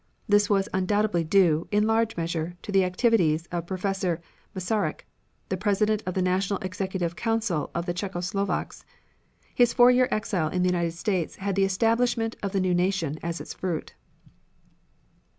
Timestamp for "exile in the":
10.09-10.69